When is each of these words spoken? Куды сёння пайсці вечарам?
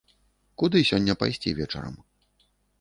Куды 0.61 0.81
сёння 0.91 1.17
пайсці 1.21 1.55
вечарам? 1.61 1.95